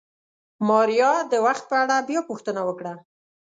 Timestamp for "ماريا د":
0.67-1.33